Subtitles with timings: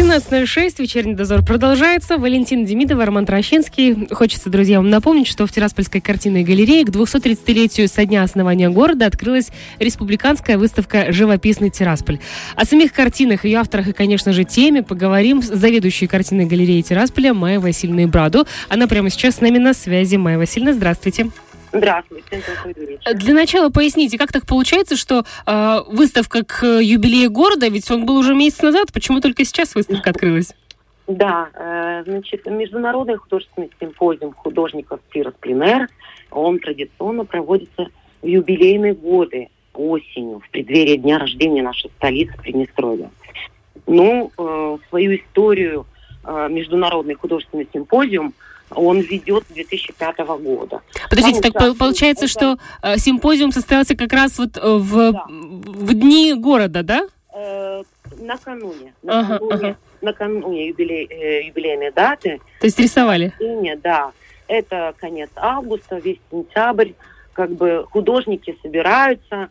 [0.00, 2.16] 17.06, вечерний дозор продолжается.
[2.16, 4.08] Валентин Демидов, Роман Трощинский.
[4.10, 9.04] Хочется, друзья, вам напомнить, что в Тираспольской картинной галерее к 230-летию со дня основания города
[9.04, 12.18] открылась республиканская выставка «Живописный Тирасполь».
[12.56, 17.34] О самих картинах, ее авторах и, конечно же, теме поговорим с заведующей картинной галереей Тирасполя
[17.34, 18.46] Майей Васильевной Браду.
[18.70, 20.16] Она прямо сейчас с нами на связи.
[20.16, 21.26] Майя Васильевна, здравствуйте.
[21.72, 22.42] Здравствуйте,
[23.14, 28.16] Для начала поясните, как так получается, что э, выставка к юбилею города, ведь он был
[28.16, 30.52] уже месяц назад, почему только сейчас выставка открылась?
[31.06, 35.88] Да, э, значит, Международный художественный симпозиум художников Тирос Пленер,
[36.30, 37.86] он традиционно проводится
[38.20, 43.10] в юбилейные годы, осенью, в преддверии дня рождения нашей столицы Приднестровья.
[43.86, 45.86] Ну, э, свою историю
[46.24, 48.34] э, Международный художественный симпозиум–
[48.70, 50.80] он ведет с 2005 года.
[51.08, 52.32] Подождите, так получается, это...
[52.32, 55.24] что э, симпозиум состоялся как раз вот э, в, да.
[55.28, 57.08] в дни города, да?
[57.34, 57.82] Э,
[58.18, 58.94] накануне.
[59.02, 59.76] Накануне, ага, ага.
[60.00, 62.40] накануне юбилей, э, юбилейной даты.
[62.60, 63.32] То есть рисовали?
[63.40, 64.12] Нет, да.
[64.48, 66.92] Это конец августа, весь сентябрь.
[67.32, 69.48] Как бы художники собираются,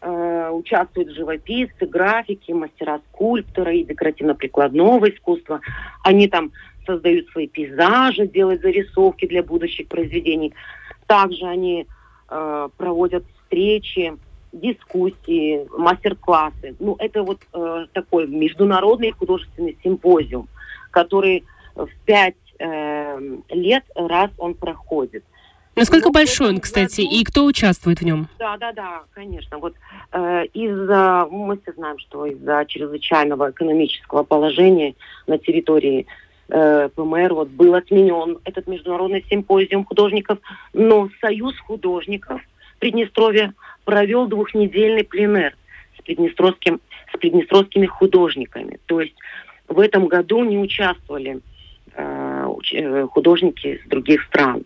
[0.00, 5.60] э, участвуют живописцы, графики, мастера скульптора и декоративно-прикладного искусства.
[6.02, 6.52] Они там
[6.88, 10.54] создают свои пейзажи, делают зарисовки для будущих произведений.
[11.06, 11.86] Также они
[12.30, 14.16] э, проводят встречи,
[14.52, 16.74] дискуссии, мастер-классы.
[16.80, 20.48] Ну, это вот э, такой международный художественный симпозиум,
[20.90, 21.44] который
[21.74, 23.18] в пять э,
[23.50, 25.24] лет раз он проходит.
[25.76, 27.14] Насколько большой он, кстати, году...
[27.14, 28.26] и кто участвует в нем?
[28.38, 29.58] Да, да, да, конечно.
[29.58, 29.74] Вот
[30.12, 34.94] э, из-за мы все знаем, что из-за чрезвычайного экономического положения
[35.28, 36.06] на территории
[36.48, 40.38] э, ПМР вот был отменен этот международный симпозиум художников,
[40.72, 42.40] но Союз художников
[42.78, 45.56] Приднестровья провел двухнедельный пленер
[45.98, 46.80] с, приднестровским,
[47.12, 48.78] с приднестровскими художниками.
[48.86, 49.14] То есть
[49.66, 51.40] в этом году не участвовали
[51.94, 54.64] э, э художники из других стран.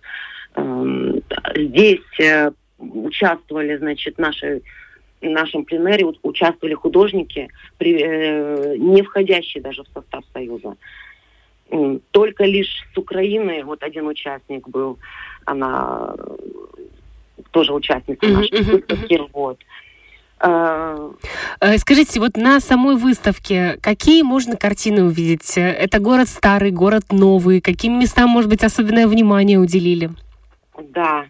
[0.54, 1.12] Э,
[1.56, 4.62] здесь э, участвовали, значит, наши
[5.22, 7.48] в нашем пленере участвовали художники,
[7.78, 10.76] э, не входящие даже в состав Союза.
[12.10, 14.98] Только лишь с Украины вот один участник был,
[15.46, 16.14] она
[17.50, 19.20] тоже участница нашей выставки.
[19.32, 19.58] Вот.
[20.44, 21.12] А,
[21.60, 25.52] э, скажите, вот на самой выставке какие можно картины увидеть?
[25.56, 27.60] Это город старый, город новый.
[27.60, 30.10] Каким местам, может быть, особенное внимание уделили?
[30.90, 31.26] Да.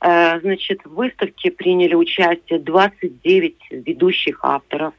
[0.00, 4.94] Э, значит, в выставке приняли участие 29 ведущих авторов.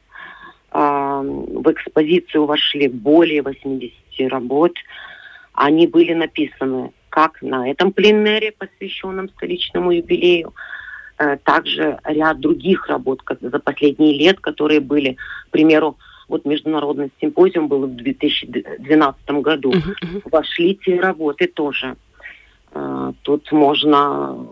[1.22, 3.92] В экспозицию вошли более 80
[4.30, 4.72] работ.
[5.52, 10.54] Они были написаны как на этом пленере, посвященном столичному юбилею,
[11.18, 15.16] э, также ряд других работ за последние лет, которые были,
[15.48, 15.96] к примеру,
[16.28, 19.72] вот международный симпозиум был в 2012 году.
[20.26, 21.96] Вошли те работы тоже.
[22.72, 24.46] Э, тут можно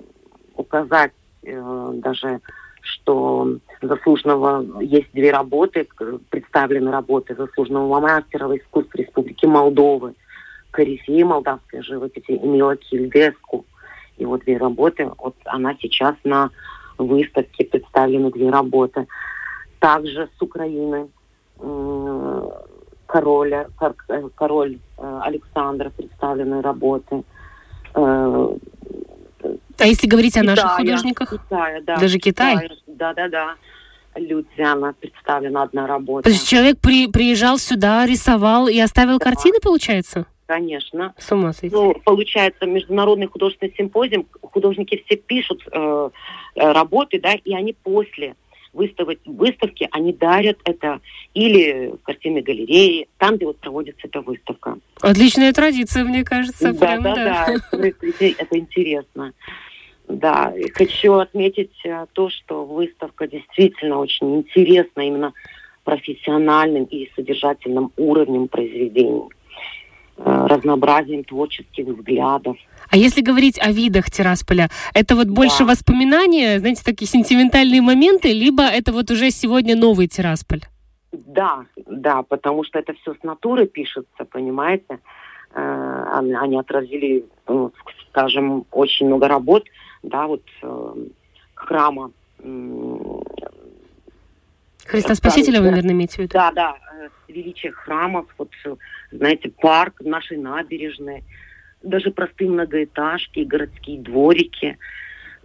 [0.56, 1.12] указать
[1.43, 2.41] э, даже
[2.86, 5.86] что заслуженного есть две работы,
[6.30, 10.14] представлены работы заслуженного мастера в искусстве Республики Молдовы,
[10.70, 13.64] корифеи молдавской живописи Эмила Кильдеску.
[14.19, 16.50] И вот две работы, вот она сейчас на
[16.97, 19.06] выставке представлены две работы.
[19.78, 21.08] Также с Украины
[23.06, 23.66] короля,
[24.34, 27.22] король э, Александра представлены работы.
[29.78, 31.31] А если говорить о наших Китая, художниках?
[31.31, 31.97] Китая, да.
[31.97, 32.70] Даже Китай?
[32.87, 33.54] Да, да, да.
[34.14, 36.25] Людзяна представлена одна работа.
[36.25, 39.25] То есть человек при, приезжал сюда, рисовал и оставил да.
[39.25, 40.26] картины, получается?
[40.47, 41.12] Конечно.
[41.19, 41.75] С ума сойти.
[41.75, 46.10] Ну, получается, международный художественный симпозиум, художники все пишут э,
[46.54, 48.36] э работы, да, и они после
[48.76, 51.00] выставок, выставки, они дарят это
[51.34, 54.78] или в картинной галерее, там, где вот проводится эта выставка.
[55.00, 56.72] Отличная традиция, мне кажется.
[56.72, 57.89] Да, прям, да, да, да.
[57.89, 59.33] Это интересно.
[60.08, 65.32] Да, и хочу отметить э, то, что выставка действительно очень интересна именно
[65.82, 69.28] профессиональным и содержательным уровнем произведений,
[70.18, 72.56] э, разнообразием творческих взглядов.
[72.88, 75.72] А если говорить о видах Тирасполя, это вот больше да.
[75.72, 80.62] воспоминания, знаете, такие сентиментальные моменты, либо это вот уже сегодня новый Тирасполь?
[81.12, 85.00] Да, да, потому что это все с натуры пишется, понимаете?
[85.52, 87.24] Э, они отразили,
[88.16, 89.66] скажем, очень много работ,
[90.03, 90.95] да, вот э,
[91.54, 92.13] храма
[94.86, 96.33] Христа Спасителя, вы, наверное, имеете в виду?
[96.33, 98.74] Да, да, э, величие храмов, вот, э,
[99.13, 101.24] знаете, парк, наши набережные,
[101.83, 104.78] даже простые многоэтажки, городские дворики–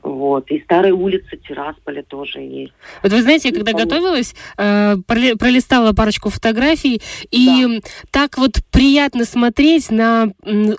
[0.04, 0.50] вот.
[0.50, 2.74] И старые улицы Тирасполя тоже есть.
[3.04, 7.90] Вот вы знаете, я когда готовилась, э, пролистала парочку фотографий, и да.
[8.10, 10.30] так вот приятно смотреть на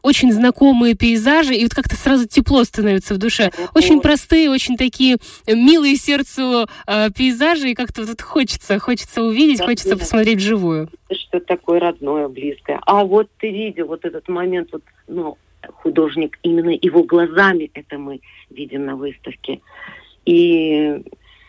[0.03, 3.51] очень знакомые пейзажи, и вот как-то сразу тепло становится в душе.
[3.75, 9.67] Очень простые, очень такие милые сердцу э, пейзажи, и как-то вот хочется, хочется увидеть, да,
[9.67, 9.97] хочется да.
[9.97, 10.89] посмотреть вживую.
[11.11, 12.81] Что такое родное, близкое.
[12.87, 15.37] А вот ты видел вот этот момент, вот, ну,
[15.75, 18.21] художник, именно его глазами это мы
[18.51, 19.61] видим на выставке.
[20.25, 21.03] И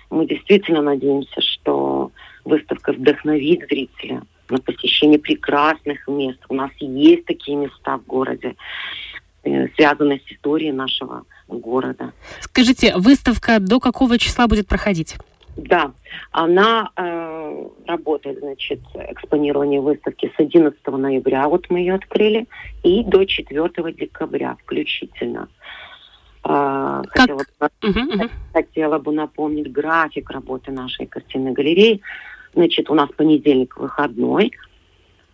[0.09, 2.11] мы действительно надеемся, что
[2.45, 6.39] выставка вдохновит зрителя на посещение прекрасных мест.
[6.49, 8.55] У нас есть такие места в городе,
[9.43, 12.13] э, связанные с историей нашего города.
[12.39, 15.15] Скажите, выставка до какого числа будет проходить?
[15.55, 15.91] Да,
[16.31, 22.47] она э, работает, значит, экспонирование выставки с 11 ноября, вот мы ее открыли,
[22.81, 25.47] и до 4 декабря включительно.
[26.43, 27.29] Э, как?
[27.29, 32.01] Хотела, uh-huh, хотела бы напомнить график работы нашей картинной галереи.
[32.55, 34.53] Значит, у нас понедельник выходной,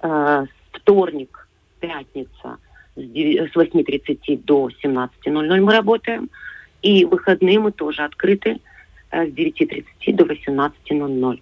[0.02, 1.48] э, вторник,
[1.80, 2.58] пятница
[2.96, 6.30] с 8.30 до 17.00 мы работаем,
[6.82, 8.60] и выходные мы тоже открыты
[9.12, 11.42] с 9.30 до 18.00.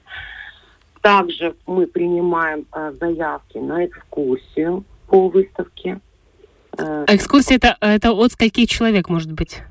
[1.01, 5.99] Также мы принимаем э, заявки на экскурсию по выставке.
[6.77, 9.61] Э, экскурсия это, это от скольких человек может быть?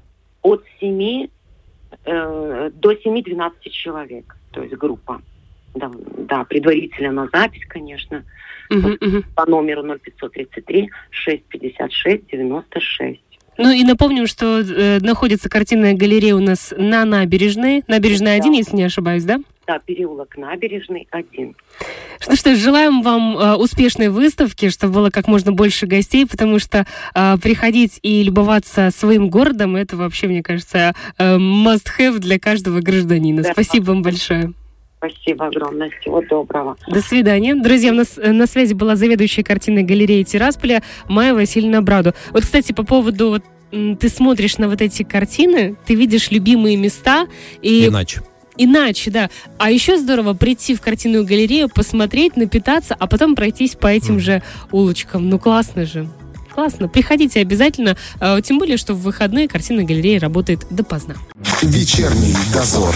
[0.42, 1.28] От 7
[2.04, 5.20] э, до 7-12 человек, то есть группа.
[5.74, 5.90] Да,
[6.28, 8.24] да, предварительно на запись, конечно.
[8.70, 9.24] Uh-huh, uh-huh.
[9.34, 13.20] По номеру 0533 656 96.
[13.58, 17.84] Ну и напомним, что э, находится картинная галерея у нас на набережной.
[17.86, 18.44] Набережная да.
[18.44, 19.38] 1, если не ошибаюсь, да?
[19.66, 21.56] Да, переулок Набережный 1.
[22.28, 26.60] Ну что ж, желаем вам э, успешной выставки, чтобы было как можно больше гостей, потому
[26.60, 32.80] что э, приходить и любоваться своим городом, это вообще, мне кажется, э, must-have для каждого
[32.80, 33.42] гражданина.
[33.42, 33.52] Да.
[33.52, 34.52] Спасибо вам большое.
[34.98, 35.90] Спасибо огромное.
[36.00, 36.76] Всего доброго.
[36.88, 37.54] До свидания.
[37.54, 42.12] Друзья, у нас э, на связи была заведующая картинной галереи Тирасполя Майя Васильевна Браду.
[42.30, 43.42] Вот, кстати, по поводу вот,
[43.98, 47.26] ты смотришь на вот эти картины, ты видишь любимые места
[47.62, 47.86] и...
[47.86, 48.22] Иначе.
[48.58, 49.30] Иначе, да.
[49.58, 54.20] А еще здорово прийти в картинную галерею, посмотреть, напитаться, а потом пройтись по этим mm.
[54.20, 54.42] же
[54.72, 55.28] улочкам.
[55.28, 56.08] Ну, классно же.
[56.54, 56.88] Классно.
[56.88, 57.98] Приходите обязательно.
[58.18, 61.16] А, тем более, что в выходные картинная галерея работает допоздна.
[61.60, 62.94] Вечерний дозор.